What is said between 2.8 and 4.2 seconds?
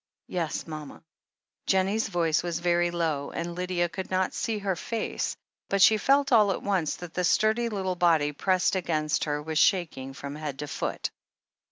low, and Lydia could